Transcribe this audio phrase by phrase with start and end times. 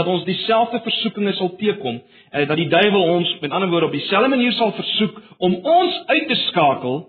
[0.00, 3.96] dat ons dieselfde versoekinge sal teekom, uh, dat die duiwel ons met ander woorde op
[3.96, 7.02] dieselfde manier sal versoek om ons uit te skakel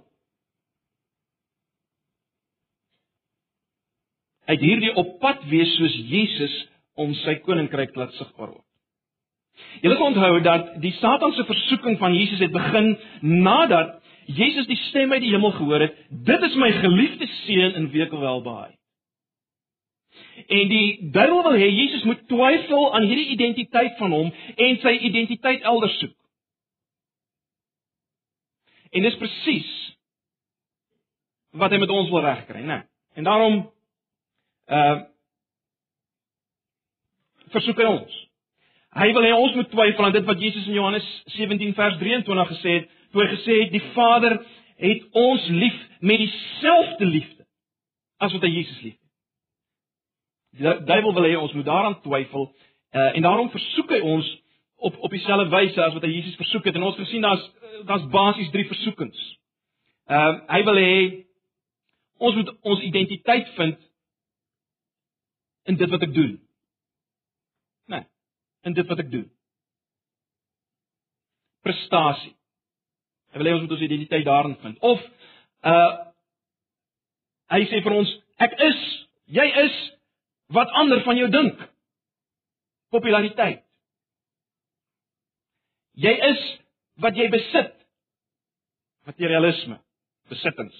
[4.52, 6.56] uit hierdie op pad wees soos Jesus
[7.00, 8.68] om sy koninkryk laat sigbaar word.
[9.84, 14.80] Julle moet onthou dat die Satan se versoeking van Jesus het begin nadat Jesus die
[14.90, 18.81] stem uit die hemel gehoor het: "Dit is my geliefde seun in wie ek welbehaag."
[20.48, 24.96] En die duiwel wil hê Jesus moet twyfel aan hierdie identiteit van hom en sy
[25.10, 26.16] identiteit elders soek.
[28.92, 29.70] En dis presies
[31.56, 32.82] wat hy met ons wil regkry, né?
[33.16, 33.64] En daarom
[34.72, 35.00] uh
[37.52, 38.20] versoek hy ons.
[38.96, 42.50] Hy wil hê ons moet twyfel aan dit wat Jesus in Johannes 17 vers 23
[42.54, 44.38] gesê het, toe hy gesê het die Vader
[44.82, 47.46] het ons lief met dieselfde liefde
[48.24, 49.01] as wat hy Jesus liefhet.
[50.58, 54.30] Die duiwel wil hê ons moet daaraan twyfel uh, en daarom versoek hy ons
[54.82, 57.44] op op dieselfde wyse as wat hy Jesus versoek het en ons gesien daar's
[57.88, 59.20] daar's basies drie versoekings.
[60.12, 60.96] Ehm uh, hy wil hê
[62.18, 63.90] ons moet ons identiteit vind
[65.70, 66.40] in dit wat ek doen
[68.62, 69.26] in dit wat ek doen.
[71.66, 72.34] Prestasie.
[73.32, 74.80] Hy wil hê ons moet ons identiteit daarin vind.
[74.86, 75.04] Of
[75.68, 75.92] uh
[77.52, 78.78] hy sê vir ons ek is,
[79.36, 79.80] jy is
[80.52, 81.60] wat ander van jou dink.
[82.92, 83.64] Populariteit.
[85.92, 86.42] Jy is
[87.04, 87.76] wat jy besit.
[89.08, 89.80] Materialisme,
[90.30, 90.78] besittings.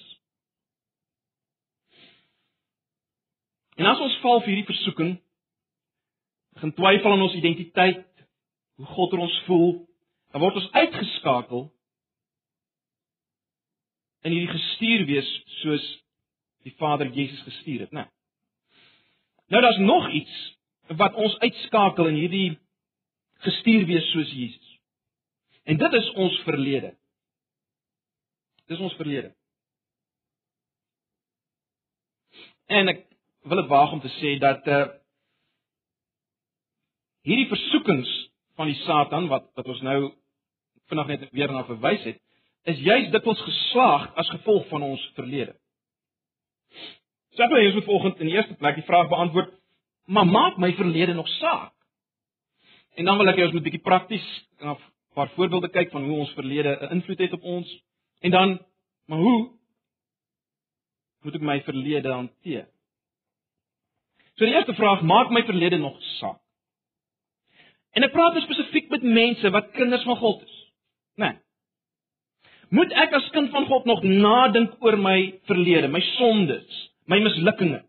[3.80, 5.12] En as ons val vir hierdie versoeking,
[6.56, 8.04] begin twyfel aan ons identiteit,
[8.78, 9.70] hoe God oor ons voel,
[10.32, 11.64] dan word ons uitgeskakel
[14.22, 15.86] in hierdie gestuur wees soos
[16.62, 18.06] die Vader Jesus gestuur het, né?
[19.52, 22.58] Nou daar's nog iets wat ons uitskakel in hierdie
[23.44, 24.78] gestuur wees soos Jesus.
[25.68, 26.94] En dit is ons verlede.
[28.66, 29.34] Dis ons verlede.
[32.66, 33.04] En ek
[33.44, 34.82] wil dit waag om te sê dat uh
[37.28, 38.10] hierdie versoekings
[38.56, 39.98] van die Satan wat wat ons nou
[40.88, 42.18] vanaand net weer na verwys het,
[42.72, 45.54] is juis dikwels geslaag as gevolg van ons verlede.
[47.32, 49.52] Sê nou eers vanoggend in die eerste plek die vraag beantwoord,
[50.04, 51.72] maar maak my verlede nog saak?
[53.00, 54.26] En dan wil ek hê ons moet 'n bietjie prakties
[54.60, 54.80] na 'n
[55.14, 57.68] paar voorbeelde kyk van hoe ons verlede 'n invloed het op ons.
[58.20, 58.58] En dan,
[59.06, 59.50] maar hoe
[61.22, 62.68] moet ek my verlede hanteer?
[64.34, 66.40] So die eerste vraag, maak my verlede nog saak?
[67.92, 70.72] En ek praat spesifiek met mense wat kinders van God is.
[71.16, 71.26] Né?
[71.26, 71.40] Nee.
[72.72, 77.82] Moet ek as kind van God nog nadink oor my verlede, my sondes, my mislukkinge?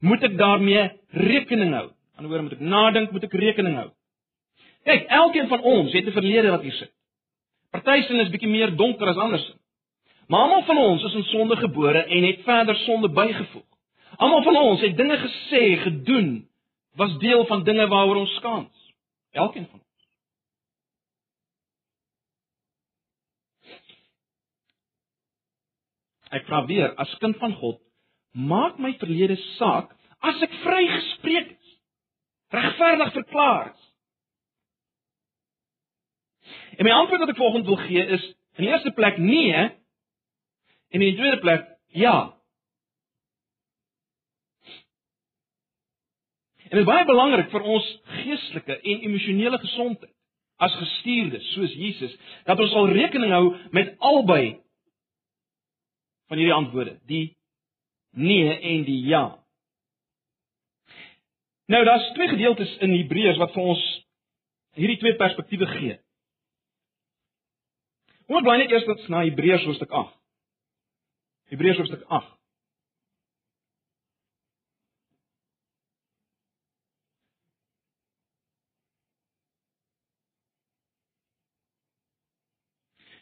[0.00, 1.90] Moet ek daarmee rekening hou?
[2.16, 3.90] Anderswoorde moet ek nadink, moet ek rekening hou?
[4.86, 6.92] Kyk, elkeen van ons het 'n verlede wat hier sit.
[7.70, 9.58] Party sin is bietjie meer donker as ander sin.
[10.28, 13.64] Maar almal van ons is in sonde gebore en het verder sonde bygevoeg.
[14.16, 16.48] Almal van ons het dinge gesê, gedoen,
[16.94, 18.70] was deel van dinge waaroor ons skaam.
[19.30, 19.86] Elkeen van ons.
[26.30, 27.80] Ek vra weer, as kind van God,
[28.36, 31.74] maak my verlede saak as ek vrygespreek is.
[32.52, 33.82] Regverdig verklaar is.
[36.76, 38.24] En my antwoord wat ek volgens wil gee is
[38.56, 39.72] in die eerste plek nee en
[40.88, 41.64] in die tweede plek
[41.96, 42.36] ja.
[46.66, 47.88] En dit is baie belangrik vir ons
[48.20, 50.12] geestelike en emosionele gesondheid
[50.56, 52.14] as gestuurdes soos Jesus
[52.46, 54.56] dat ons sal rekening hou met albei
[56.26, 57.35] van hierdie antwoorde, die
[58.10, 59.24] nee en die ja.
[61.66, 63.84] Nou daar's twee gedeeltes in Hebreërs wat vir ons
[64.78, 65.98] hierdie twee perspektiewe gee.
[68.26, 70.14] Kom ons bly net eers na Hebreërs hoofstuk 8.
[71.50, 72.32] Hebreërs hoofstuk 8.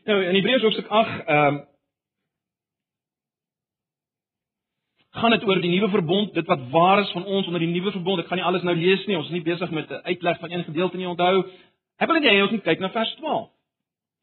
[0.04, 1.62] Nou in Hebreërs hoofstuk 8 ehm
[5.14, 7.92] gaan dit oor die nuwe verbond, dit wat waar is van ons onder die nuwe
[7.94, 8.22] verbond.
[8.22, 9.16] Ek gaan nie alles nou lees nie.
[9.16, 11.44] Ons is nie besig met 'n uitleg van een gedeelte nie, onthou.
[11.98, 13.50] Ek wil net hê ons moet kyk na vers 12.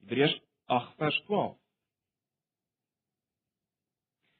[0.01, 1.55] Hebreërs 8 vers 12.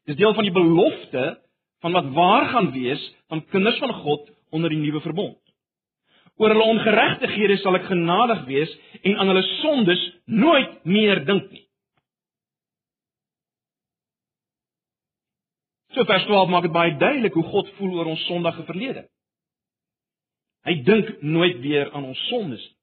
[0.06, 1.40] Dis deel van die belofte
[1.82, 5.38] van wat waar gaan wees van kinders van God onder die nuwe verbond.
[6.36, 8.72] Oor hulle ongeregtighede sal ek genadig wees
[9.02, 11.66] en aan hulle sondes nooit meer dink nie.
[15.96, 19.08] So vers 12 maak dit baie duidelik hoe God voel oor ons sondige verlede.
[20.68, 22.78] Hy dink nooit weer aan ons sondes nie.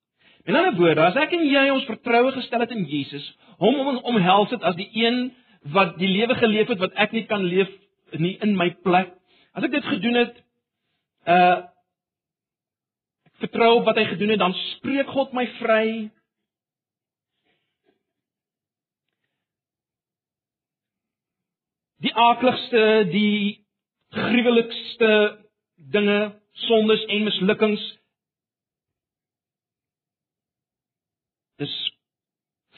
[0.49, 3.25] In ander woorde, as ek en jy ons vertroue gestel het in Jesus,
[3.61, 5.27] hom om omhels het as die een
[5.75, 7.69] wat die lewe geleef het wat ek nie kan leef
[8.17, 9.11] nie in my plek.
[9.53, 10.39] As ek dit gedoen het,
[11.29, 11.59] uh
[13.39, 16.09] vertrou op wat hy gedoen het, dan spreek God my vry.
[22.05, 23.65] Die aakligste, die
[24.15, 25.13] gruwelikste
[25.77, 26.19] dinge,
[26.69, 27.85] sondes en mislukkings
[31.59, 31.75] dis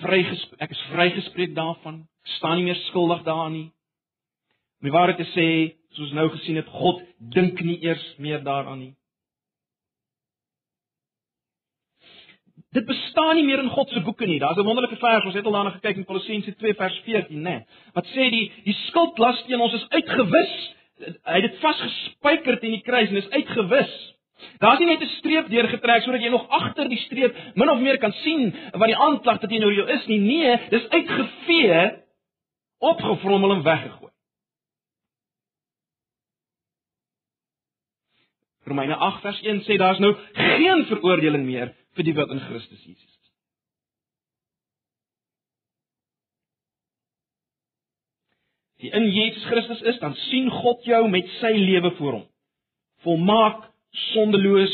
[0.00, 2.02] vrygespreek ek is vrygespreek daarvan.
[2.24, 3.68] Ek staan nie meer skuldig daaraan nie.
[4.80, 5.48] Om die waarheid te sê
[5.98, 7.02] soos nou gesien het God
[7.34, 8.94] dink nie eers meer daaraan nie
[12.70, 14.38] Dit bestaan nie meer in God se boeke nie.
[14.38, 17.66] Daar's 'n wonderlike vers, ons het al daarna gekyk in Kolossense 2 vers 14, né?
[17.94, 20.74] Wat sê die die skuldlas teen ons is uitgewis.
[21.24, 24.14] Hy het dit vasgespijker teen die kruis en is uitgewis.
[24.58, 27.98] Daar's nie net 'n streep deurgetrek sodat jy nog agter die streep min of meer
[27.98, 30.18] kan sien wat die aanklag teenoor jou is nie.
[30.18, 31.90] Nee, dis uitgevee,
[32.78, 34.12] opgevrommel en weggegooi.
[38.64, 42.84] Romeine 8 vers 1 sê daar's nou geen veroordeling meer vir die wat in Christus
[42.84, 43.18] Jesus is.
[48.80, 52.26] Die in Jesus Christus is, dan sien God jou met sy lewe voor hom.
[53.04, 53.66] Volmaak
[54.12, 54.72] sondeloos,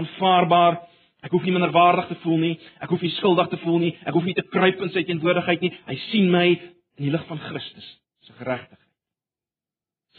[0.00, 0.80] aanvaarbaar.
[1.24, 2.54] Ek hoef nie minderwaardig te voel nie.
[2.82, 3.92] Ek hoef nie skuldig te voel nie.
[4.04, 5.72] Ek hoef nie te kruip in sy teenwoordigheid nie.
[5.86, 7.86] Hy sien my in die lig van Christus,
[8.26, 8.80] sy geregtigheid.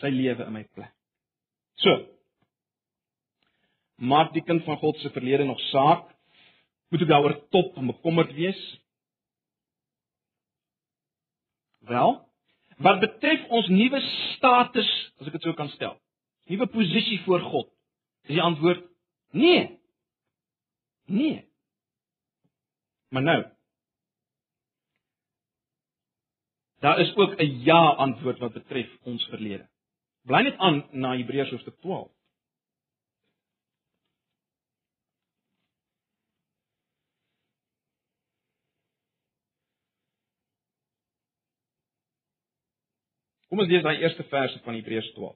[0.01, 0.91] Sy lewe in my plek.
[1.83, 1.93] So.
[3.99, 6.09] Maak die kind van God se verlede nog saak?
[6.95, 8.59] Moet ek daaroor top en bekommerd wees?
[11.91, 12.13] Wel,
[12.79, 13.99] wat betref ons nuwe
[14.35, 15.97] status, as ek dit sou kan stel,
[16.47, 17.67] nuwe posisie voor God,
[18.25, 18.87] Is die antwoord
[19.35, 19.79] nee.
[21.05, 21.43] Nee.
[23.11, 23.41] Maar nou.
[26.79, 29.69] Daar is ook 'n ja antwoord wat betref ons verlede.
[30.23, 32.14] Bly net aan na Hebreërs hoofstuk 12.
[43.55, 45.31] Kom ons lees daai eerste verse van Hebreërs 12.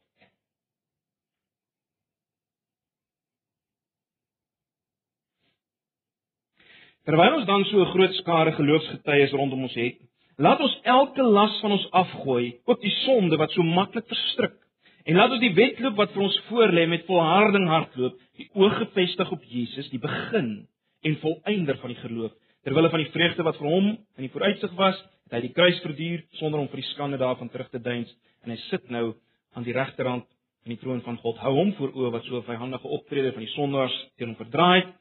[7.07, 10.03] Terwyl ons dan so 'n groot skare geloofsgetuies rondom ons het,
[10.35, 14.59] laat ons elke las van ons afgooi, ook die sonde wat so maklik verstrik.
[15.07, 19.31] En laat ons die wedloop wat vir ons voorlê met volharding hardloop, die oog gefestig
[19.31, 20.67] op Jesus, die begin
[21.07, 22.35] en volëinder van die geloof.
[22.63, 24.97] Terwyl van die vreugde wat vir hom in die vooruitsig was,
[25.29, 28.11] het hy die kruis verduur sonder om vir die skande daarvan terug te deins
[28.43, 29.13] en hy sit nou
[29.55, 30.25] aan die regterhand
[30.63, 31.39] van die troon van God.
[31.39, 34.91] Hou hom voor oë wat so vyhandige optrede van die sondaars teen hom verdraai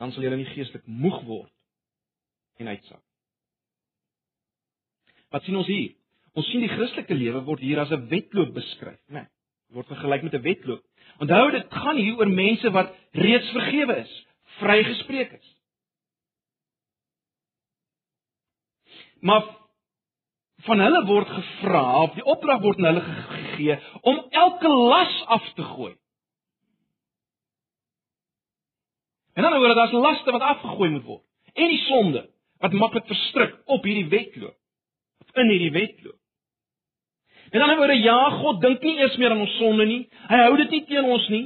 [0.00, 1.52] dan sal julle nie geestelik moeg word
[2.60, 3.02] en uitsak.
[5.32, 5.94] Wat sien ons hier?
[6.36, 9.24] Ons sien die Christelike lewe word hier as 'n wedloop beskryf, né?
[9.24, 9.26] Nee,
[9.72, 10.82] word vergelyk met 'n wedloop.
[11.20, 14.26] Onthou dit gaan hier oor mense wat reeds vergewe is,
[14.60, 15.55] vrygespreek is.
[19.20, 19.44] Maar
[20.66, 25.52] van hulle word gevra, of die opdrag word aan hulle gegee om elke las af
[25.54, 25.94] te gooi.
[29.36, 31.24] En dan oor dat daar's laste wat afgegooi moet word
[31.56, 32.22] en die sonde
[32.60, 34.56] wat maklik verstrik op hierdie wedloop
[35.20, 36.20] of in hierdie wedloop.
[37.50, 40.02] En dan oor ja, God dink nie eers meer aan ons sonde nie.
[40.28, 41.44] Hy hou dit nie teen ons nie.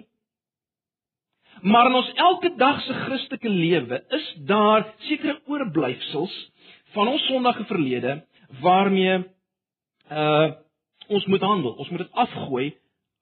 [1.61, 6.37] Maar in ons elke dag se Christelike lewe is daar sekere oorblyfsels
[6.95, 8.21] van ons sondige verlede
[8.63, 9.23] waarmee
[10.11, 10.51] uh
[11.11, 11.73] ons moet handel.
[11.75, 12.67] Ons moet dit afgooi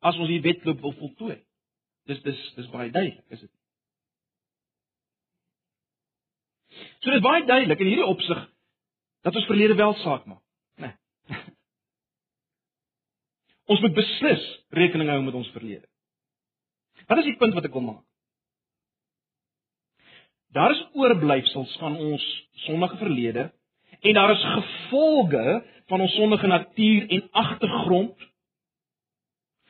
[0.05, 1.39] as ons die wedloop wil voltooi.
[2.09, 3.53] Dis dis dis baie duidelik, is dit?
[7.01, 8.43] So dit is baie duidelik in hierdie opsig
[9.27, 10.43] dat ons verlede wel saak maak,
[10.77, 10.93] né?
[11.29, 11.39] Nee.
[13.73, 15.85] Ons moet beslis rekening hou met ons verlede.
[17.09, 18.05] Wat is die punt wat ek wil maak?
[20.57, 22.25] Daar is oorblyfsels van ons
[22.65, 23.51] sondige verlede
[24.01, 28.27] en daar is gevolge van ons sondige natuur en agtergrond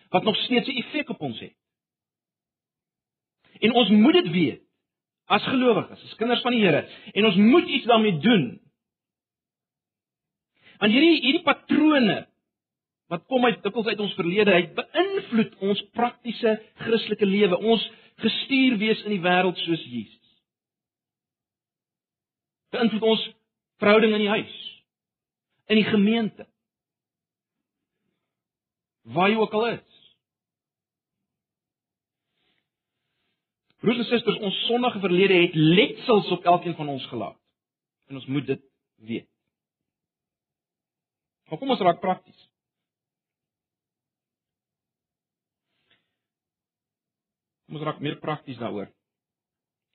[0.08, 1.56] wat nog steeds 'n effek op ons het.
[3.58, 4.62] En ons moet dit weet
[5.24, 8.60] as gelowiges, as kinders van die Here en ons moet iets daarmee doen.
[10.78, 12.26] Want hierdie hierdie patrone
[13.08, 18.76] wat kom uit dikwels uit ons verlede, hy beïnvloed ons praktiese Christelike lewe, ons gestuur
[18.76, 20.34] wees in die wêreld soos Jesus.
[22.74, 23.24] Beïnvloed ons
[23.78, 24.54] verhouding in die huis,
[25.66, 26.46] in die gemeente.
[29.08, 29.98] Waar jy ook al is.
[33.78, 37.38] Broers en susters, ons sondige verlede het letsels op elkeen van ons gelaat.
[38.06, 38.62] En ons moet dit
[39.06, 39.28] weet.
[41.48, 42.48] Maar kom ons raak prakties.
[47.66, 48.90] Kom ons raak meer prakties daaroor.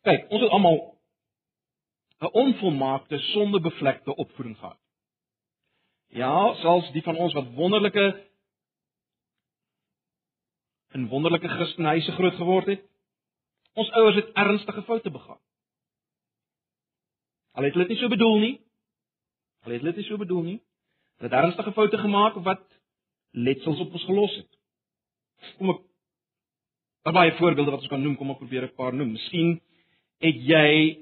[0.08, 0.80] Kyk, ons het almal
[2.24, 4.80] 'n onvolmaakte, sondebevlekte opvoeding gehad.
[6.08, 8.30] Ja, selfs die van ons wat wonderlike
[10.94, 12.84] in wonderlike Christenhuise groot geword het.
[13.74, 15.40] Ons ouers het ernstige foute begaan.
[17.52, 18.54] Al het hulle dit nie so bedoel nie.
[19.66, 20.60] Al het hulle dit nie so bedoel nie.
[21.18, 22.62] Hulle het ernstige foute gemaak wat
[23.32, 24.52] letsels op ons gelos het.
[25.58, 25.82] Kom ek
[27.04, 29.12] Daar baie voorbeelde wat ons kan noem, kom ek probeer 'n paar noem.
[29.12, 29.62] Miskien
[30.24, 31.00] het jy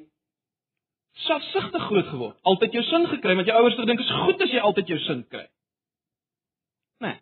[1.12, 4.41] selfsugtig groot geword, altyd jou sin gekry, want jou ouers het gedink dit is goed
[4.41, 5.46] as jy altyd jou sin kry.
[7.03, 7.18] Nee.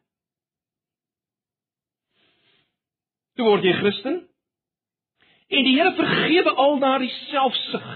[3.40, 4.20] Toe word jy Christen.
[5.50, 7.88] En die Here vergewe al daardie selfsug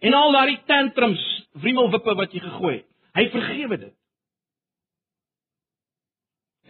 [0.00, 1.24] en al daardie tantrums,
[1.58, 2.86] wrimelwippe wat jy gegooi het.
[3.18, 3.96] Hy vergewe dit.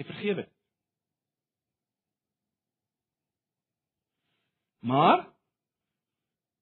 [0.00, 0.52] Hy vergewe dit.
[4.80, 5.26] Maar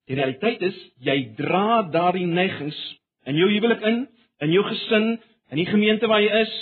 [0.09, 2.79] die realiteit is jy dra daardie neigings
[3.29, 4.07] in jou huwelik in,
[4.45, 5.09] in jou gesin,
[5.53, 6.55] in die gemeente waar jy is.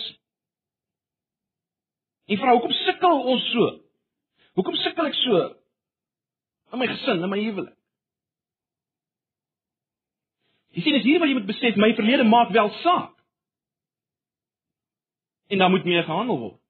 [2.26, 3.68] En vra hoekom sukkel ons so?
[4.58, 5.42] Hoekom sukkel ek so
[6.74, 7.76] in my gesin, in my huwelik?
[10.76, 13.14] Jy sien, dis hier waar jy moet besef my verlede maak wel saak.
[15.48, 16.60] En dan moet meer gehandel word.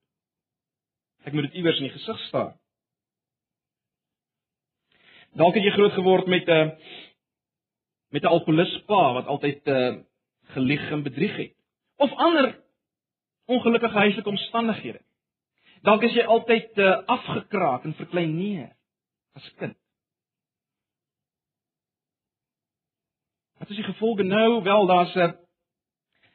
[1.27, 2.53] Ek moet dit iewers in die gesig staar.
[5.37, 6.71] Dalk het jy groot geword met 'n uh,
[8.11, 9.97] met 'n alkoholispa wat altyd uh,
[10.55, 11.55] gelieg en bedrieg het.
[11.97, 12.65] Of ander
[13.45, 15.01] ongelukkige huislike omstandighede.
[15.83, 18.73] Dalk is jy altyd uh, afgekraak en verklein neer
[19.35, 19.77] as kind.
[23.59, 24.63] Wat is die gevolge nou?
[24.63, 25.37] Wel, daar's 'n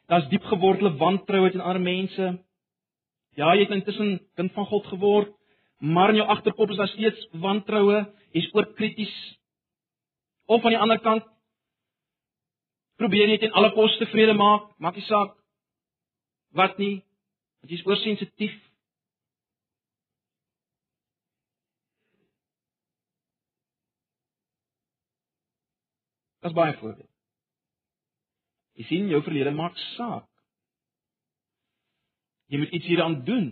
[0.06, 2.44] daar's diep gewortelde wantroue teen ander mense.
[3.36, 5.34] Ja, jy het intussen kind van God geword,
[5.78, 9.14] maar in jou agterkop is daar steeds wantroue, jy's oorkrities.
[10.46, 11.28] Of aan die ander kant
[13.02, 15.38] probeer jy teen alle koste vrede maak, maak nie saak
[16.58, 17.00] wat nie,
[17.62, 18.58] want jy's oorsensitief.
[26.42, 27.10] Dis baie voorbeeld.
[28.80, 30.28] Jy sien jou verlede maak saak.
[32.52, 33.48] Jy moet iets hieraan doen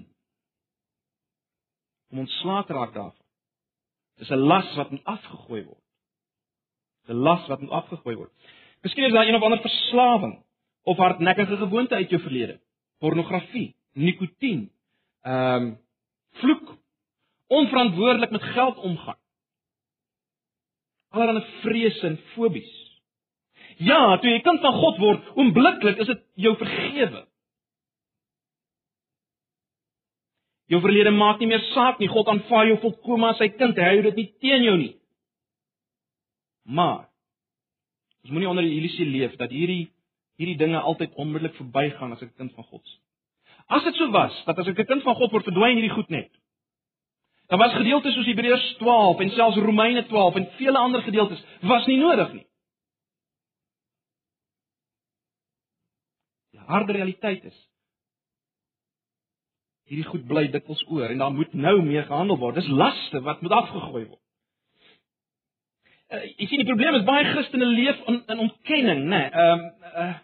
[2.10, 3.19] om ontslae te raak daarvan.
[4.20, 5.84] Dis 'n las wat moet afgegooi word.
[7.08, 8.32] 'n Las wat moet afgegooi word.
[8.82, 10.44] Miskien is daar een of ander verslawing
[10.84, 12.60] of hardnekkige gewoonte uit jou verlede.
[13.00, 14.72] Pornografie, nikotien,
[15.22, 15.80] ehm um,
[16.32, 16.78] vloek,
[17.48, 19.18] onverantwoordelik met geld omgaan.
[21.10, 23.02] Allerlei vrese en fobies.
[23.78, 27.26] Ja, toe jy kind van God word, oombliklik is dit jou vergewe.
[30.70, 32.10] Jou verlede maak nie meer saak nie.
[32.12, 33.78] God aanvaar jou volkome as sy kind.
[33.78, 34.92] Hy hou dit nie teen jou nie.
[36.70, 37.08] Maar
[38.24, 39.88] ons moenie onder die illusie leef dat hierdie
[40.40, 43.00] hierdie dinge altyd onmiddellik verbygaan as 'n kind van God is.
[43.68, 46.10] As dit so was dat as ek 'n kind van God word verdwyn hierdie goed
[46.10, 46.32] net.
[47.48, 51.86] Dan was gedeeltes soos Hebreërs 12 en selfs Romeine 12 en vele ander gedeeltes was
[51.88, 52.46] nie nodig nie.
[56.52, 57.69] Die harde realiteit is
[59.89, 62.60] hierdie goed bly dikwels oor en daar moet nou meer gehandel word.
[62.60, 64.22] Dis laste wat moet afgegooi word.
[66.10, 69.22] Uh, jy sien die probleem is baie Christene leef in, in ontkenning, né?
[69.25, 70.15] Nee, ehm um, uh,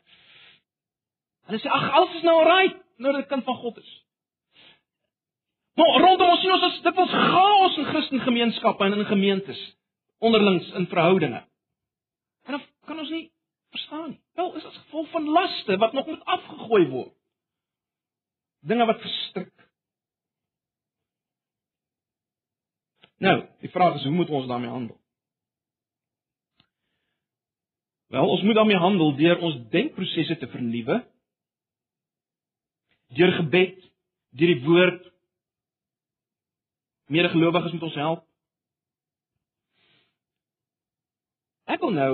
[1.45, 3.91] hulle sê ag alles is nou reg nou dat ek kind van God is.
[5.77, 9.62] Maar rondom ons sien ons is dikwels chaos in Christen gemeenskappe en in gemeentes
[10.24, 11.43] onderlings in verhoudinge.
[12.45, 13.27] En dan kan ons nie
[13.75, 14.22] verstaan nie.
[14.39, 17.13] Wel, is as gevolg van laste wat nog moet afgegooi word
[18.65, 19.55] dinge wat verstrik.
[23.17, 25.00] Nou, die vraag is hoe moet ons daarmee handel?
[28.07, 31.00] Wel, ons moet daarmee handel deur ons denkprosesse te vernuwe.
[33.07, 33.81] Deur gebed,
[34.29, 35.12] deur die woord.
[37.05, 38.24] Medegelowiges moet ons help.
[41.65, 42.13] Ek wil nou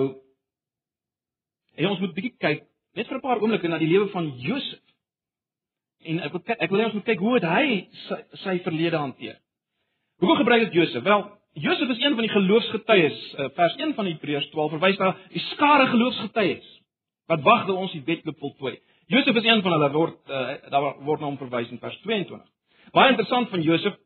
[1.81, 2.65] en ons moet bietjie kyk
[2.95, 4.79] net vir 'n paar oomblikke na die lewe van Josef.
[6.03, 9.39] En ek wil ek wil net ons kyk hoe het hy sy, sy verlede hanteer.
[10.21, 11.03] Hoe gebruik dit Josef?
[11.03, 11.23] Wel,
[11.53, 13.33] Josef is een van die geloofsgetuies.
[13.33, 16.67] Uh, vers 1 van Hebreërs 12 verwys na die skare geloofsgetuies
[17.31, 18.75] wat wag dat ons die wetloop voltooi.
[19.11, 22.45] Josef is een van hulle word uh, daar word na hom verwys in vers 22.
[22.93, 23.97] Baie interessant van Josef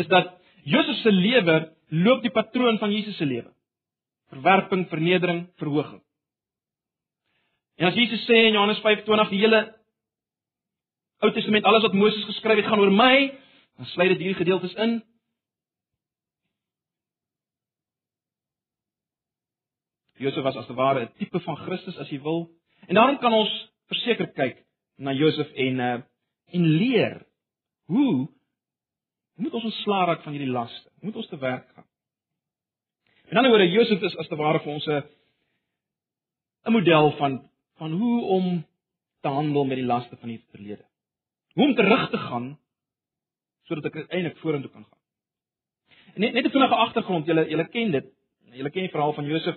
[0.00, 0.32] is dat
[0.64, 3.50] Josef se lewe loop die patroon van Jesus se lewe.
[4.32, 6.00] Verwerping, vernedering, verhoging.
[7.76, 9.64] En as Jesus sê in Johannes 5:20 die hele
[11.20, 13.32] Ou Testament, alles wat Moses geskryf het gaan oor my,
[13.76, 15.02] dan sluit dit hierdie gedeeltes in.
[20.24, 22.50] Josef was as te ware 'n tipe van Christus as jy wil.
[22.88, 23.52] En daarom kan ons
[23.88, 24.64] verseker kyk
[24.96, 26.02] na Josef en uh
[26.54, 27.26] en leer
[27.86, 28.28] hoe
[29.36, 30.88] moet ons ontslaa raak van hierdie laste?
[31.00, 31.86] Hoe moet ons te werk gaan?
[33.28, 35.02] En dan oor Josef is as te ware vir ons 'n
[36.66, 38.66] 'n model van van hoe om
[39.20, 40.84] te handel met die laste van die verlede.
[41.54, 42.58] Hoe om terug te gaan
[43.64, 45.00] sodat ek uiteindelik vorentoe kan gaan.
[46.14, 48.06] Net net 'n vinnige agtergrond, julle julle ken dit.
[48.52, 49.56] Julle ken die verhaal van Josef.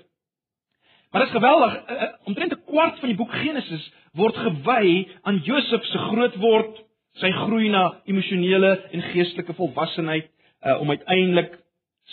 [1.11, 5.37] Maar dit is geweldig, eh, omtrent 'n kwart van die boek Genesis word gewy aan
[5.37, 10.29] Josef se grootword, sy groei na emosionele en geestelike volwassenheid
[10.61, 11.55] uh, om uiteindelik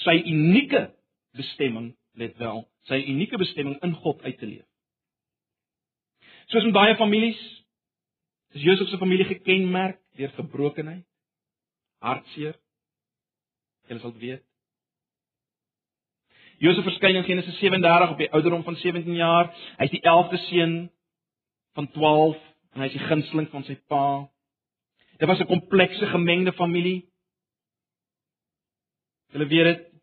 [0.04, 0.94] sy unieke
[1.36, 4.66] bestemming, let wel, sy unieke bestemming in God uit te leef.
[6.52, 7.40] Soos in baie families
[8.54, 11.06] is Josef se familie gekenmerk deur gebrokenheid,
[12.04, 12.56] hartseer.
[13.88, 14.44] Jy sal weet.
[16.58, 19.50] Josef verskyn in Genesis 37 op die ouderdom van 17 jaar.
[19.78, 20.74] Hy's die 11de seun
[21.74, 22.36] van 12
[22.74, 24.28] en hy's die gunsteling van sy pa.
[25.18, 27.08] Dit was 'n komplekse gemengde familie.
[29.32, 29.94] Julle weet dit.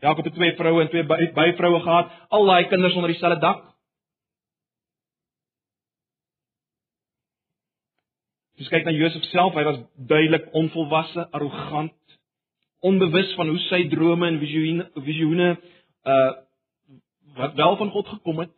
[0.00, 3.60] Jakob het twee vroue en twee byvroue gehad, al daai kinders onder dieselfde dak.
[8.58, 11.92] Jy kyk na Josef self, hy was duidelik onvolwasse, arrogant,
[12.82, 15.52] onbewus van hoe sy drome en visioene visioene
[16.14, 16.32] uh
[17.32, 18.50] wat wel van God gekom het.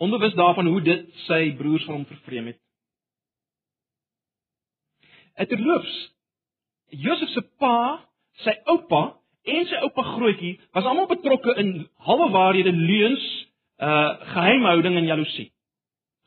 [0.00, 2.60] Onbewus daarvan hoe dit sy broers van hom vervreem het.
[5.34, 5.96] Eterloops
[6.88, 8.00] Josef se pa,
[8.44, 9.02] sy oupa
[9.48, 11.72] en sy oupa grootjie was almal betrokke in
[12.06, 13.24] halwe waarhede, leuns,
[13.78, 15.50] uh geheimhouding en jaloesie.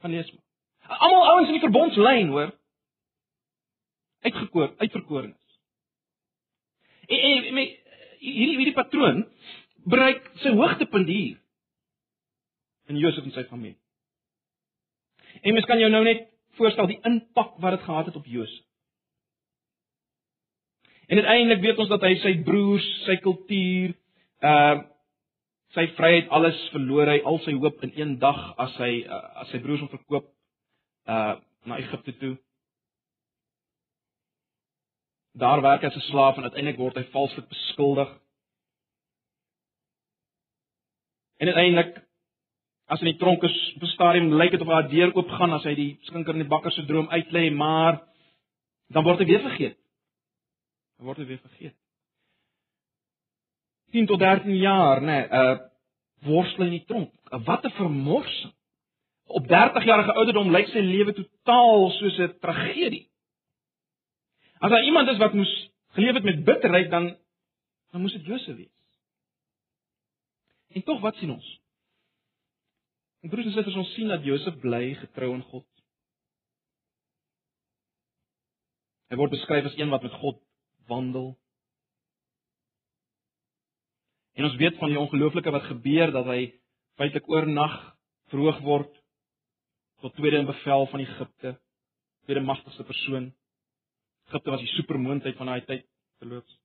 [0.01, 0.99] Gaan lees maar.
[0.99, 2.53] Almal ouens in die verbondslyn, hoor.
[4.21, 5.40] Uitgekoor, uitverkorenes.
[7.11, 7.61] En, en, en
[8.21, 9.23] hierdie hierdie patroon
[9.91, 11.37] bereik sy hoogtepunt hier
[12.91, 13.79] in Josef en sy familie.
[15.41, 16.27] En mens kan jou nou net
[16.59, 18.65] voorstel die impak wat dit gehad het op Josef.
[21.11, 23.97] En uiteindelik weet ons dat hy sy broers, sy kultuur,
[24.47, 24.79] uh
[25.71, 29.53] sy vryheid alles verloor hy al sy hoop in een dag as hy uh, as
[29.53, 30.25] sy broers hom verkoop
[31.07, 32.33] uh na Egipte toe.
[35.41, 38.09] Daar werk hy as 'n slaaf en uiteindelik word hy valslik beskuldig.
[41.41, 41.97] En uiteindelik
[42.85, 45.53] as in die tronk is, op 'n stadium lyk dit of haar deur oop gaan
[45.53, 48.01] as hy die skinker in die bakker se droom uitlê, maar
[48.87, 49.77] dan word hy weer vergeet.
[50.97, 51.75] Dan word hy weer vergeet.
[53.91, 55.57] 10 tot 13 jaar, nê, nee, uh
[56.21, 57.13] worstel in die tronk.
[57.29, 58.53] Wat 'n vermorsing
[59.25, 63.10] op 30 jarige ouderdom lyk sy lewe totaal soos 'n tragedie.
[64.61, 65.51] As daar iemand is wat moes
[65.97, 67.17] geleef het met bitterheid dan
[67.91, 68.99] dan moes dit Josef wees.
[70.67, 71.47] En tog wat sien ons?
[73.21, 75.67] En broers en susters, ons sien dat Josef bly getrou aan God.
[79.11, 80.39] Hy word beskryf as een wat met God
[80.87, 81.33] wandel.
[84.39, 86.39] En ons weet van die ongelooflike wat gebeur dat hy
[87.01, 87.75] feitelik oornag
[88.31, 88.93] verhoog word
[90.01, 91.57] tot tweede in bevel van Egipte,
[92.23, 93.33] tweede magtigste persoon.
[94.31, 95.85] Egipte was die supermoondheid van daai tyd
[96.23, 96.57] verloops.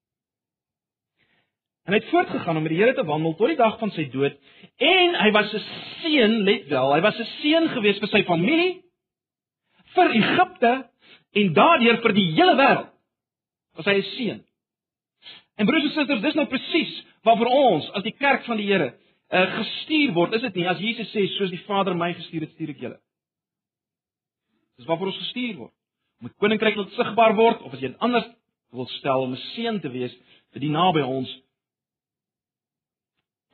[1.87, 4.09] En hy het voortgegaan om met die Here te wandel tot die dag van sy
[4.11, 4.35] dood
[4.83, 5.63] en hy was 'n
[6.03, 8.83] seën, let wel, hy was 'n seën gewees vir sy familie,
[9.95, 10.91] vir Egipte
[11.33, 12.91] en daardeur vir die hele wêreld.
[13.77, 14.45] Was hy 'n seën.
[15.57, 18.67] En broers en susters, dis nou presies wat vir ons as die kerk van die
[18.67, 18.95] Here
[19.31, 22.51] uh, gestuur word, is dit nie as Jesus sê soos die Vader my gestuur het,
[22.51, 22.99] stuur ek julle.
[24.77, 25.73] Dis waarvoor ons gestuur word.
[26.21, 28.29] Om die koninkryk laat sigbaar word of as jy dit anders
[28.77, 30.15] wil stel om 'n seën te wees
[30.53, 31.31] vir die naby ons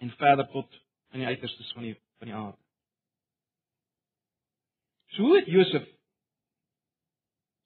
[0.00, 0.68] en verder tot
[1.12, 2.58] in die uiterstes van die van die aarde.
[5.16, 5.88] So het Josef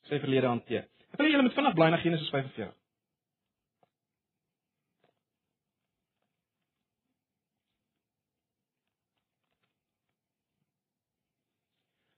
[0.08, 0.88] sy verlede hanteer.
[1.12, 2.74] Ek wil julle met vinnig bly na Genesis 45.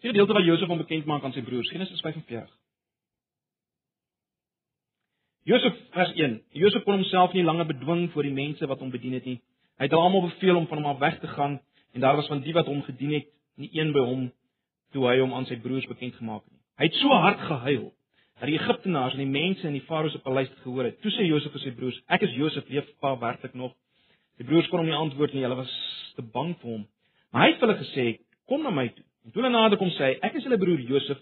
[0.05, 2.51] Sien gedeelte waar Josef hom bekend maak aan sy broers, Genesis 45.
[5.49, 6.35] Josef vers 1.
[6.61, 9.39] Josef kon homself nie langer bedwing voor die mense wat hom bedien het nie.
[9.81, 11.55] Hy het almal beveel om van hom af weg te gaan
[11.97, 14.27] en daar was van die wat hom gedien het, nie een by hom
[14.93, 16.61] toe hy hom aan sy broers bekend gemaak het nie.
[16.83, 17.89] Hy het so hard gehuil
[18.43, 21.01] dat die Egiptenaars en die mense in die Farao se paleis het gehoor het.
[21.01, 23.73] Toe sê Josef vir sy broers: "Ek is Josef, leef pa werklik nog?"
[24.37, 25.75] Die broers kon hom nie antwoord nie, hulle was
[26.21, 26.87] te bang vir hom.
[27.33, 28.09] Maar hy het vir hulle gesê:
[28.45, 30.81] "Kom na my toe." En toe hulle nader kom sê hy: "Ek is julle broer
[30.81, 31.19] Josef.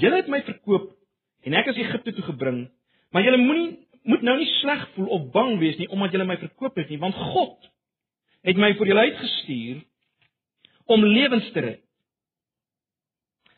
[0.00, 0.92] Julle het my verkoop
[1.42, 2.70] en ek is Egipte toe gebring,
[3.10, 3.78] maar julle moenie
[4.08, 6.98] moet nou nie sleg voel of bang wees nie omdat julle my verkoop het nie,
[6.98, 7.70] want God
[8.42, 9.82] het my vir julle uitgestuur
[10.90, 11.82] om lewens te red.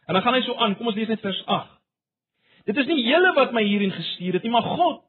[0.07, 1.71] En dan gaan hy so aan, kom ons lees net vers 8.
[2.69, 5.03] Dit is nie julle wat my hierin gestuur het nie, maar God.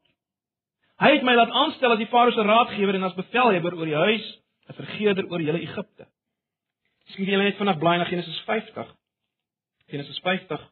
[1.00, 4.02] Hy het my laat aanstel as die Farao se raadgewer en as bevelhebber oor die
[4.08, 4.26] huis,
[4.68, 6.08] 'n vergeerder oor hele Egipte.
[7.12, 8.94] Skien julle net vanaf blaai na Genesis 50.
[9.92, 10.62] Genesis 50.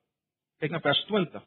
[0.63, 1.43] Kyk na vers 20.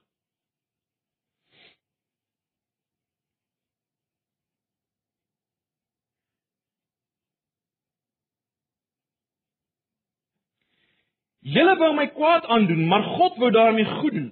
[11.47, 14.31] Julle wou my kwaad aandoen, maar God wou daarmee goed doen.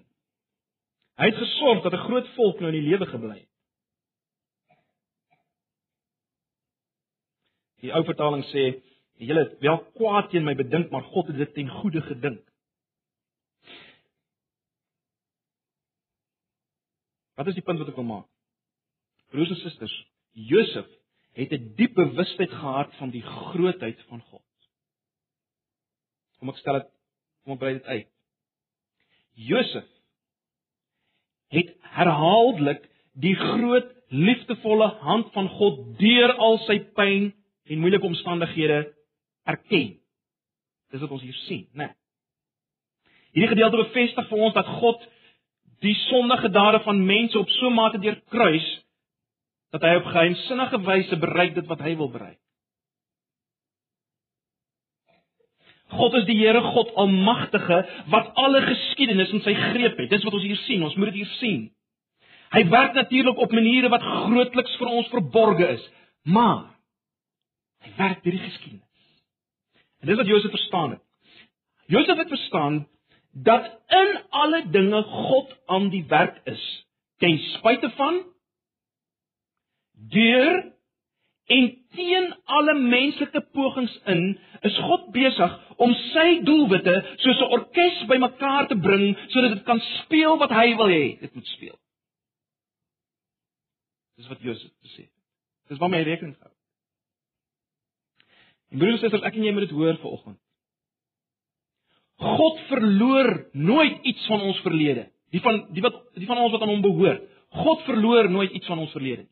[1.15, 3.51] Hy het gesorg dat 'n groot volk nou in die lewe gebly het.
[7.81, 8.81] Die ou vertaling sê,
[9.17, 12.41] julle het wel kwaad teen my bedink, maar God het dit ten goeie gedink.
[17.35, 18.27] Wat is die punt wat ek wil maak?
[19.31, 19.95] Broers en susters,
[20.31, 20.87] Josef
[21.35, 24.43] het 'n diep bewustheid gehad van die grootheid van God.
[26.39, 26.91] Kom ek stel dit
[27.45, 28.07] Kom ek brei dit uit.
[29.35, 29.85] Josef
[31.53, 32.81] het herhaaldelik
[33.13, 37.33] die groot liefdevolle hand van God deur al sy pyn
[37.69, 38.94] en moeilike omstandighede
[39.45, 39.93] erken.
[40.91, 41.89] Dis wat ons hier sien, né?
[41.89, 41.93] Nee.
[43.35, 45.01] Hierdie gedeelte bevestig vir ons dat God
[45.83, 48.67] die sondige dade van mense op so 'n mate deur kruis
[49.75, 52.39] dat hy op geheimsinnige wyse bereik dit wat hy wil bereik.
[55.95, 60.09] God is die Here God Almagtige wat alle geskiedenis in sy greep het.
[60.09, 60.83] Dis wat ons hier sien.
[60.83, 61.75] Ons moet dit hier sien.
[62.55, 65.83] Hy werk natuurlik op maniere wat grootliks vir ons verborge is,
[66.23, 66.71] maar
[67.83, 68.94] hy werk deur die geskiedenis.
[69.99, 71.01] En dis wat Josef verstaan het.
[71.85, 72.87] Josef het verstaan
[73.31, 76.85] dat in alle dinge God aan die werk is,
[77.17, 78.23] ten spyte van
[79.93, 80.75] deur
[81.45, 87.99] En teen alle menslike pogings in, is God besig om sy doelwitte soos 'n orkes
[88.09, 91.77] bymekaar te bring sodat dit kan speel wat hy wil hê dit moet speel.
[94.17, 95.05] Dis wat Josef sê.
[95.69, 96.54] Dis waarmee hy rekening hou.
[98.75, 100.39] Broers en susters, ek en jy moet dit hoor vanoggend.
[102.15, 105.07] God verloor nooit iets van ons verlede.
[105.35, 107.23] Die van die wat die van ons wat aan hom behoort.
[107.55, 109.31] God verloor nooit iets van ons verlede nie.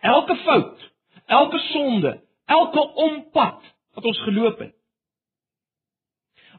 [0.00, 0.82] Elke fout,
[1.26, 2.12] elke sonde,
[2.44, 3.62] elke onpad
[3.96, 4.74] wat ons geloop het,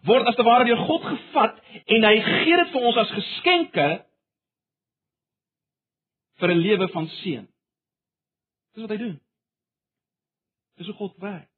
[0.08, 1.58] word as te ware deur God gevat
[1.98, 3.88] en hy gee dit vir ons as geskenke
[6.40, 7.48] vir 'n lewe van seën.
[8.74, 9.16] Dis wat hy doen.
[10.78, 11.50] Dis hoe God werk.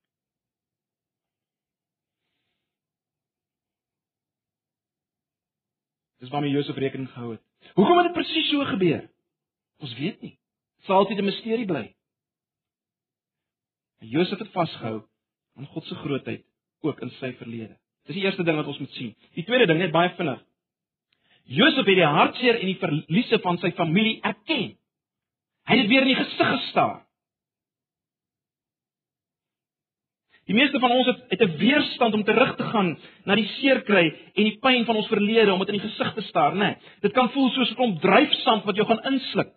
[6.20, 7.44] Dis waarmee Josef rekening gehou het.
[7.74, 9.08] Hoekom het dit presies so gebeur?
[9.80, 10.40] Ons weet nie
[10.86, 11.86] sal altyd 'n misterie bly.
[14.00, 15.04] Josef het vasgehou
[15.58, 16.46] aan God se grootheid
[16.82, 17.78] ook in sy verlede.
[18.06, 19.16] Dis die eerste ding wat ons moet sien.
[19.36, 20.44] Die tweede ding net baie vinnig.
[21.44, 24.78] Josef het die hartseer en die verliese van sy familie erken.
[25.66, 27.06] Hy het weer in die gesig gestaar.
[30.50, 33.82] Die meeste van ons het het 'n weerstand om terug te gaan na die seer
[33.82, 36.58] kry en die pyn van ons verlede om dit in die gesig te staar, né?
[36.58, 39.54] Nee, dit kan voel soos 'n klomp dryfsand wat jou gaan insluk.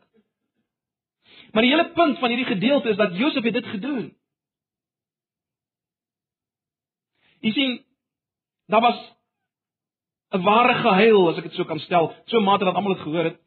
[1.52, 4.12] Maar die hele punt van hierdie gedeelte is dat Josef het dit gedoen.
[7.40, 7.84] Jy sien,
[8.66, 8.98] daar was
[10.32, 13.24] 'n ware gehuil, as ek dit so kan stel, so mate dat almal dit gehoor
[13.24, 13.41] het.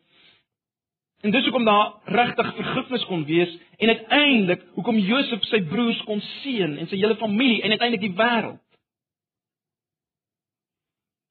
[1.25, 6.19] En dis hoekom daar regtig vergifnis kon wees en uiteindelik hoekom Josef sy broers kon
[6.21, 8.59] seën en sy hele familie en uiteindelik die wêreld.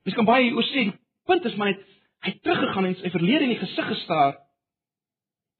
[0.02, 0.96] Dis kan baie oor sê, die
[1.30, 1.84] punt is maar net
[2.26, 4.34] hy het teruggegaan en sy verlede in die gesig gestaar.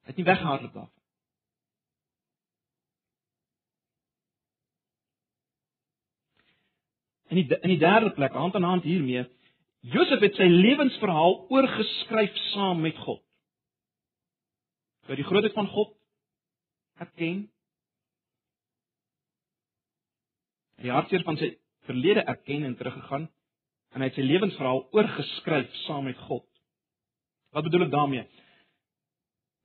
[0.02, 0.90] Hy het nie weggehardloop daarvan.
[7.30, 9.28] In die in die derde plek, hand aan hand hiermee,
[9.94, 13.23] Josef het sy lewensverhaal oorgeskryf saam met God.
[15.08, 15.92] Vir die grootheid van God
[17.02, 17.44] erken.
[20.80, 21.50] Hy het hartseer van sy
[21.88, 23.28] verlede erken en teruggegaan
[23.94, 26.46] en hy het sy lewensverhaal oorgeskryf saam met God.
[27.54, 28.24] Wat bedoel ek daarmee?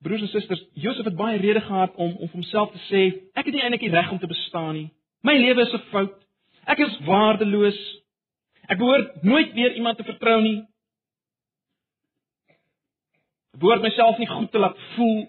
[0.04, 3.02] Broers en susters, Josef het baie redes gehad om om homself te sê,
[3.36, 4.89] ek het nie eintlik die reg om te bestaan nie.
[5.28, 6.15] My lewe is 'n fout.
[6.65, 7.80] Ek is waardeloos.
[8.69, 10.67] Ek behoort nooit weer iemand te vertrou nie.
[13.57, 15.27] Behoort myself nie goed te laat voel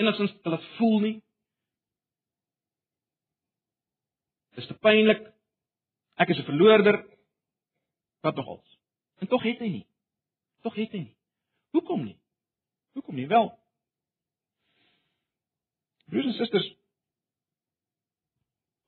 [0.00, 1.16] enigstens te laat voel nie.
[4.56, 5.22] Dis te pynlik.
[6.16, 7.04] Ek is 'n verloorder.
[8.20, 8.78] Wat nog als?
[9.18, 9.86] En tog het hy nie.
[10.60, 11.16] Tog het hy nie.
[11.70, 12.18] Hoekom nie?
[12.92, 13.58] Hoekom nie wel?
[16.10, 16.74] Broers en susters,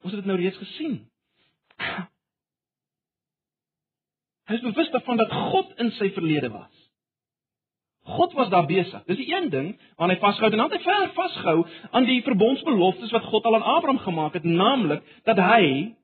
[0.02, 0.96] ons het dit nou reeds gesien.
[4.50, 6.81] Hy is bewus daarvan dat God in sy verlede was.
[8.02, 9.04] God was daar besig.
[9.06, 12.22] Dis die een ding waaraan hy vasgehou en dan het hy ver vasgehou aan die
[12.26, 15.94] verbondsbeloftes wat God al aan Abraham gemaak het, naamlik dat hy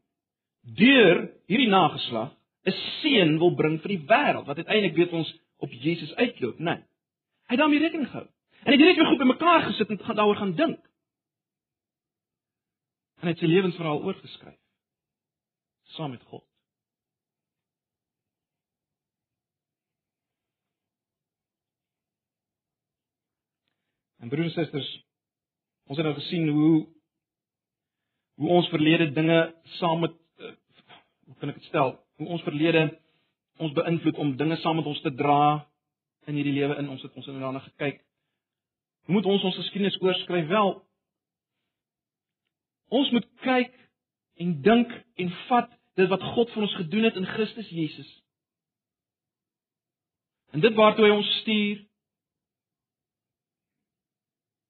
[0.78, 2.30] deur hierdie nageslag
[2.66, 6.64] 'n seun wil bring vir die wêreld wat uiteindelik weet ons op Jesus uitloop, né?
[6.64, 6.82] Nee.
[7.48, 8.26] Hy het daarmee rekening gehou.
[8.62, 10.80] En hy het direk weer goed bymekaar gesit en gaan daaroor gaan dink.
[13.18, 14.58] En hy het sy lewensverhaal oorgeskryf
[15.96, 16.47] saam met God.
[24.28, 24.88] En broers en susters,
[25.88, 26.72] ons het nou gesien hoe
[28.38, 29.38] hoe ons verlede dinge
[29.78, 30.50] saam met uh,
[31.24, 31.94] hoe kan ek dit stel?
[32.20, 32.82] Hoe ons verlede
[33.56, 35.64] ons beïnvloed om dinge saam met ons te dra
[36.28, 38.04] in hierdie lewe in ons het ons het daarna gekyk.
[39.08, 40.46] Hoe moet ons ons geskiedenis oorskryf?
[40.52, 40.76] Wel,
[43.00, 43.72] ons moet kyk
[44.44, 44.92] en dink
[45.24, 48.12] en vat dit wat God vir ons gedoen het in Christus Jesus.
[50.52, 51.86] En dit waartoe hy ons stuur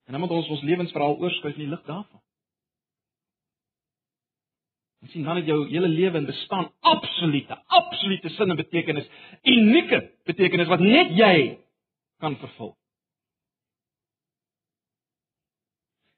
[0.09, 2.21] En dan moet ons ons lewensverhaal oorskryf in die lig daarvan.
[5.05, 9.05] Ons sien dan dat jou hele lewe en bestaan absolute, absolute sin en betekenis,
[9.45, 11.35] unieke betekenis wat net jy
[12.25, 12.73] kan vervul.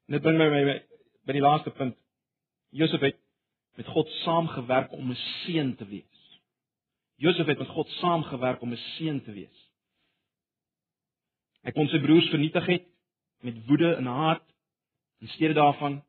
[0.07, 0.77] Net bring my by,
[1.27, 1.99] by die laaste punt.
[2.71, 3.19] Josef het
[3.75, 6.39] met God saamgewerk om 'n seun te wees.
[7.19, 9.59] Josef het met God saamgewerk om 'n seun te wees.
[11.67, 12.87] Hy kon sy broers vernietig het
[13.41, 14.45] met woede en haat
[15.21, 16.01] in steede daarvan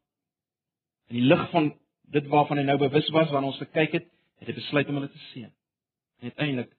[1.12, 4.08] in die lig van dit waarvan hy nou bewus was wanneer ons gekyk het,
[4.40, 5.52] het hy besluit om hulle te seën.
[6.20, 6.72] En uiteindelik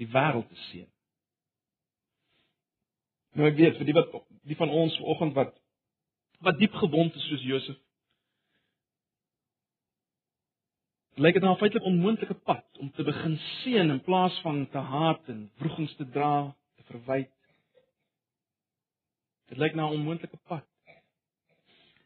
[0.00, 0.88] die wêreld te seën.
[3.34, 4.12] Nou ek weet vir die wat
[4.46, 5.54] die van ons vanoggend wat
[6.44, 7.78] wat diep gewond is soos Josef.
[11.14, 15.28] Lyk dit nou feitelik onmoontlike pad om te begin seën in plaas van te haat
[15.30, 17.30] en vroegings te dra, te verwyd.
[19.48, 20.64] Dit lyk na 'n onmoontlike pad.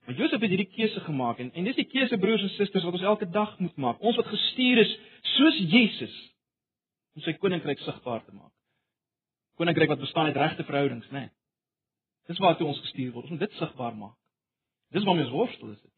[0.05, 2.93] Maar Josef het hierdie keuse gemaak en en dis die keuse broers en susters wat
[2.93, 4.01] ons elke dag moet maak.
[4.01, 4.99] Ons wat gestuur is
[5.37, 6.15] soos Jesus
[7.15, 8.53] om sy koninkryk sigbaar te maak.
[9.55, 11.19] Koninkryk wat bestaan uit regte verhoudings, né?
[11.19, 11.31] Nee.
[12.27, 13.25] Dis waartoe ons gestuur word.
[13.25, 14.17] Ons moet dit sigbaar maak.
[14.93, 15.95] Dis waarom ons worstel is dit.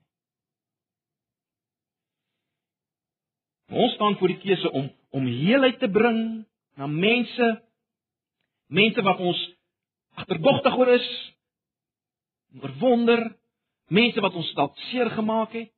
[3.71, 7.49] Ons staan voor die keuse om om heelheid te bring na mense
[8.67, 9.41] mense wat ons
[10.21, 11.11] agterdogtig oor is,
[12.61, 13.25] oorwonder,
[13.91, 15.71] mense wat ons dalk seer gemaak het.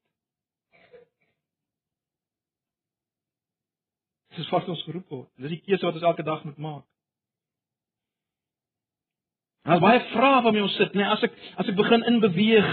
[4.36, 5.28] Dis wat ons geroep word.
[5.36, 6.86] Dis die keuse wat ons elke dag moet maak.
[9.68, 11.04] Daar's baie vrae waarmee ons sit, né?
[11.04, 12.70] Nee, as ek as ek begin inbeweeg,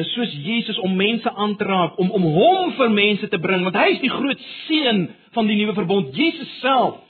[0.00, 3.66] is soos Jesus om mense aan te raak, om om hom vir mense te bring,
[3.66, 5.02] want hy is die groot seën
[5.34, 7.02] van die nuwe verbond, Jesus self.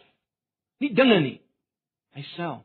[0.81, 1.37] Nie dinge nie.
[2.17, 2.65] Hy self.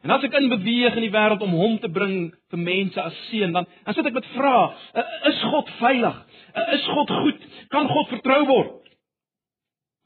[0.00, 3.16] En as ek in beweeg in die wêreld om hom te bring vir mense as
[3.28, 4.62] seën, dan dan sit ek met vrae:
[5.28, 6.20] Is God veilig?
[6.76, 7.46] Is God goed?
[7.74, 8.90] Kan God vertrou word?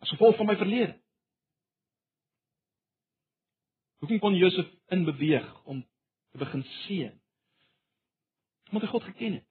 [0.03, 0.97] As gevolg van my verlede.
[4.03, 5.81] Hoekom kon Josef in beweeg om
[6.33, 7.15] te begin seën?
[8.69, 9.47] Omdat hy God geken het.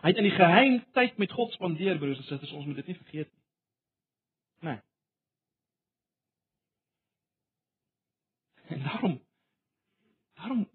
[0.00, 2.92] Hy het in die geheim tyd met God spandeer, broers en susters, ons moet dit
[2.92, 3.42] nie vergeet nie.
[4.70, 4.78] Nee.
[8.70, 9.16] En daarom
[10.34, 10.68] daarom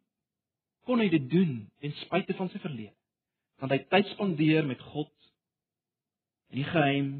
[0.86, 2.94] kon hy dit doen ten spyte van sy verlede.
[3.62, 5.14] Want hy tyd spandeer met God
[6.52, 7.14] in die geheim.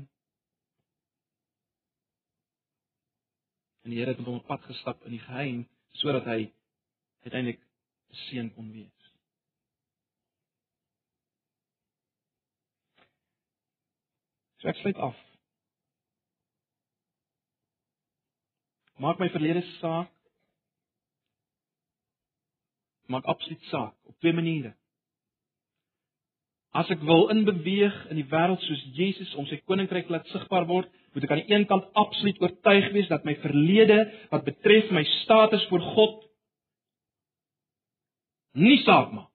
[3.86, 5.64] En die Here het met hom op pad gestap in die geheim
[6.02, 6.52] sodat hy
[7.24, 7.62] uiteindelik
[8.12, 8.92] 'n seun kon wees.
[14.60, 15.16] So ek sluit af.
[18.98, 20.15] Maak my verlede saak
[23.12, 24.74] maak absoluut saak op twee maniere.
[26.76, 30.90] As ek wil inbeweeg in die wêreld soos Jesus om sy koninkryk laat sigbaar word,
[31.16, 34.02] moet ek aan die een kant absoluut oortuig wees dat my verlede
[34.34, 36.18] wat betref my status voor God
[38.60, 39.32] nie saak maak.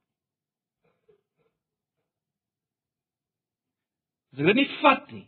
[4.31, 5.27] As ek dit nie vat nie,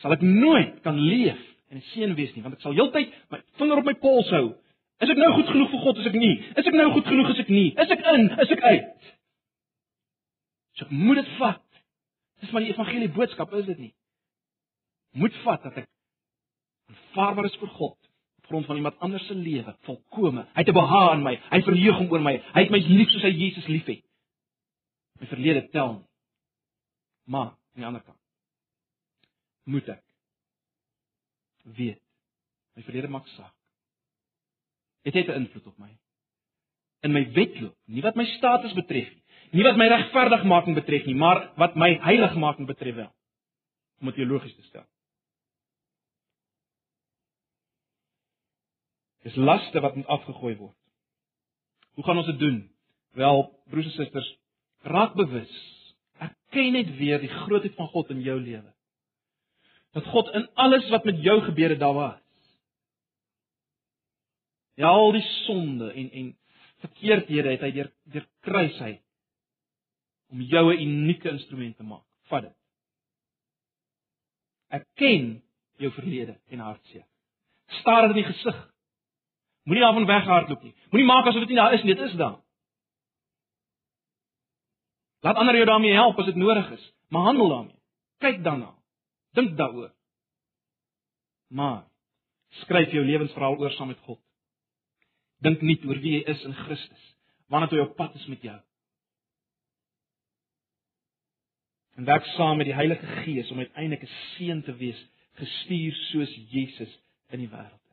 [0.00, 1.38] sal ek nooit kan leef
[1.70, 4.56] en 'n seën wees nie, want ek sal heeltyd my vinger op my pols hou.
[5.00, 6.34] Is ek nou goed genoeg vir God as ek nie?
[6.60, 7.68] Is ek nou goed genoeg as ek nie?
[7.72, 8.26] Is ek in?
[8.44, 9.08] Is ek uit?
[10.76, 11.64] So ek moet dit vat.
[12.40, 13.94] Dis maar die evangelie boodskap, is dit nie?
[15.20, 15.88] Moet vat dat ek
[16.90, 20.44] aanvaarbaar is vir God op grond van iemand anders se lewe, volkome.
[20.54, 21.34] Hy het 'n behaag in my.
[21.50, 22.36] Hy verheug hom oor my.
[22.54, 24.04] Hy het my lief soos hy Jesus liefhet.
[25.20, 26.08] My verlede tel nie.
[27.24, 28.18] Maar aan die ander kant
[29.64, 30.02] moet ek
[31.62, 32.00] weet
[32.74, 33.54] my verlede maak saak.
[35.02, 35.98] Dit het 'n invloed op my.
[37.00, 41.14] In my wedloop, nie wat my status betref nie, nie wat my regverdigmaking betref nie,
[41.14, 43.14] maar wat my heiligmaking betref wel.
[44.00, 44.86] Om dit teologies te stel.
[49.22, 50.76] Dis laste wat moet afgegooi word.
[51.94, 52.70] Hoe gaan ons dit doen?
[53.12, 54.38] Wel, broers en susters,
[54.80, 55.52] raak bewus.
[56.18, 58.74] Erken net weer die grootheid van God in jou lewe
[59.90, 62.19] dat God in alles wat met jou gebeur het daar was.
[64.74, 66.36] Ja, al die sonde en en
[66.80, 68.94] verkeerdhede het hy deur deur kruis hy
[70.30, 72.06] om jou 'n unieke instrument te maak.
[72.30, 72.56] Vat dit.
[74.68, 75.42] Erken
[75.76, 77.06] jou verlede en hartseer.
[77.80, 78.70] Staar dit in die gesig.
[79.64, 80.74] Moenie daarvan weghardloop nie.
[80.90, 82.40] Moenie maak asof dit nie daar is nie, dit is daar.
[85.20, 87.78] Laat ander jou daarmee help as dit nodig is, maar handel daarmee.
[88.18, 88.74] Kyk daarna.
[89.36, 89.92] Dink daaroor.
[91.48, 91.84] Maar
[92.62, 94.20] skryf jou lewensverhaal oor saam met God.
[95.44, 97.06] Dink nie oor wie jy is in Christus,
[97.48, 98.56] wanneer jy op pad is met jou.
[101.96, 105.00] En werk saam met die Heilige Gees om uiteindelik 'n seën te wees,
[105.34, 106.98] gestuur soos Jesus
[107.30, 107.86] in die wêreld.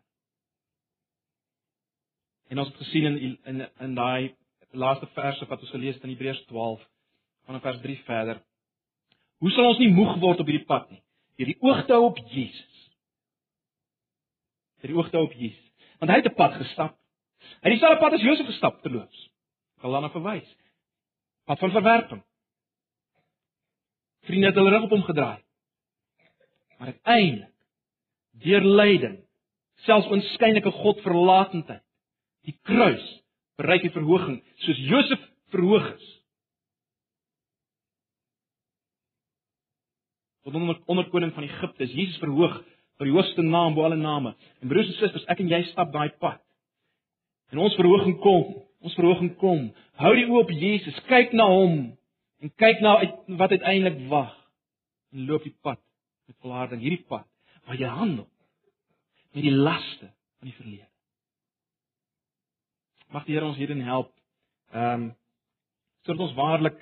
[2.50, 4.36] En ons het gesien in in in daai
[4.72, 6.88] laaste verse wat ons gelees het in Hebreërs 12
[7.46, 8.44] vanaf vers 3 verder.
[9.38, 11.02] Hoe sal ons nie moeg word op hierdie pad nie?
[11.38, 12.86] deur die oog te hou op Jesus.
[14.82, 15.92] Deur die oog te hou op Jesus.
[16.02, 16.97] Want hy het 'n pad gestap.
[17.64, 19.22] Hy dieselfde pad as Josef gestap te loop.
[19.78, 20.48] Ek wil daarna verwys.
[21.48, 22.24] Pad van verwerping.
[24.28, 25.40] Vriende het hulle rug op hom gedraai.
[26.78, 27.54] Maar uiteindelik
[28.38, 29.16] deur lyding,
[29.88, 31.82] selfs oënskynlike Godverlatendheid,
[32.46, 33.06] die kruis
[33.58, 36.18] bereik die verhoging soos Josef verhoog is.
[40.48, 41.86] tot onder onderkoning van Egipte.
[41.86, 42.54] Jesus verhoog
[42.98, 44.32] tot die hoogste naam bo alle name.
[44.62, 46.40] En broers en susters, ek en jy stap daai pad.
[47.52, 48.56] En ons verhoging kom.
[48.84, 49.70] Ons verhoging kom.
[50.02, 50.98] Hou die oop op Jesus.
[51.10, 51.78] Kyk na hom
[52.44, 52.98] en kyk na
[53.40, 54.34] wat uiteindelik wag.
[55.14, 55.82] En loop die pad
[56.28, 57.26] met volharding hierdie pad
[57.68, 58.28] waar jy handel
[59.36, 60.08] met die laste
[60.40, 60.88] van die verlede.
[63.12, 64.12] Mag die Here ons hierin help.
[64.74, 65.08] Ehm um,
[66.08, 66.78] sodat ons waarlik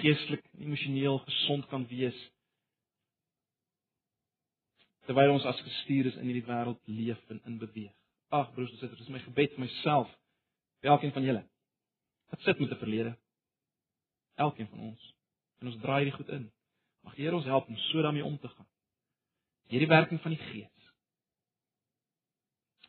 [0.00, 2.16] geestelik en emosioneel gesond kan wees
[5.06, 7.92] terwyl ons as gestuur is in hierdie wêreld leef en in beweeg.
[8.34, 10.10] Ag broers en susters, dis my gebed vir myself,
[10.82, 11.42] vir elkeen van julle.
[12.32, 13.12] Wat sit met 'n verlede?
[14.34, 15.14] Elkeen van ons.
[15.60, 16.52] En ons draai dit goed in.
[17.04, 18.66] Mag die Here ons help om so daarmee om te gaan.
[19.68, 20.90] Hierdie werking van die Gees.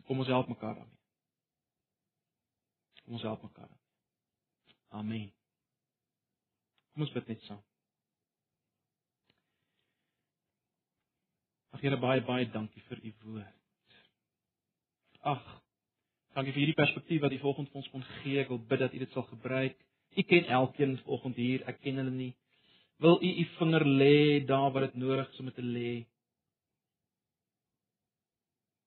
[0.05, 0.99] Kom ons help mekaar daarmee.
[3.03, 3.69] Kom ons help mekaar.
[4.89, 5.33] Amen.
[6.93, 7.63] Kom ons bid net saam.
[11.75, 13.64] Ag Here baie baie dankie vir u woord.
[15.25, 15.41] Ag
[16.35, 18.39] dankie vir hierdie perspektief wat u vanoggend vir ons kon gee.
[18.43, 19.77] Ek wil bid dat u dit sal gebruik.
[20.15, 21.63] U ken elkeen vanoggend hier.
[21.71, 22.33] Ek ken hulle nie.
[23.01, 25.93] Wil u u vinger lê daar waar dit nodig is om dit te lê?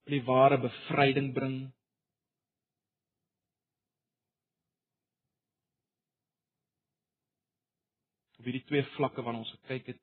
[0.07, 1.57] Wil die ware bevryding bring?
[8.38, 10.01] Op hierdie twee vlakke waarna ons gekyk het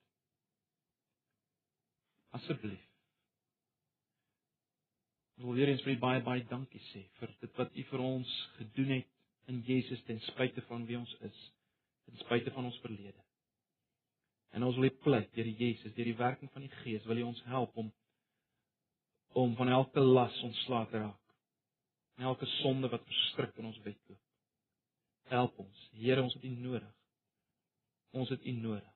[2.36, 2.85] asseblief.
[5.36, 8.04] Ek wil weer eens vir u baie baie dankie sê vir dit wat u vir
[8.04, 9.12] ons gedoen het
[9.52, 11.42] in Jesus ten spyte van wie ons is,
[12.08, 13.22] ten spyte van ons verlede.
[14.56, 17.44] En ons wil pleit deur Jesus, deur die werking van die Gees, wil U ons
[17.52, 17.92] help om
[19.36, 21.34] om van elke las ontslae te raak.
[22.16, 24.22] En elke sonde wat verstrik in ons wetloop.
[25.28, 26.92] Help ons, Here, ons het U nodig.
[28.16, 28.94] Ons het U nodig.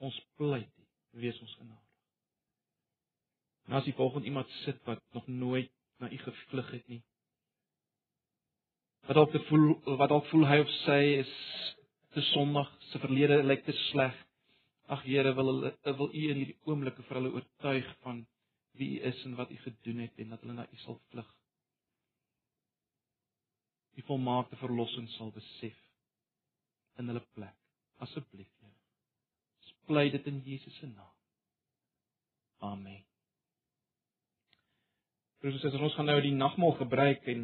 [0.00, 0.86] Ons pleit U,
[1.20, 1.83] wees ons genadig.
[3.66, 7.02] En as jy volgens iemand sit wat nog nooit na u gevlug het nie.
[9.06, 11.32] Wat dalk voel wat dalk voel hy of sy is
[12.14, 14.14] te sondig, sy verlede lyk te sleg.
[14.92, 18.20] Ag Here, wil hulle wil U in hierdie oomblikke vir hulle oortuig van
[18.78, 21.30] wie U is en wat U gedoen het en dat hulle na U sal vlug.
[23.94, 25.80] Die volmaakte verlossing sal besef
[27.00, 27.56] in hulle plek.
[28.04, 28.76] Asseblief, Here.
[29.70, 31.12] Splei dit in Jesus se naam.
[32.72, 33.02] Amen.
[35.44, 37.40] Broers en susters, ons gaan nou die nagmaal gebruik en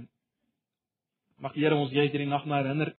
[1.44, 2.88] mag die Here ons juis hierdie nag maar herinner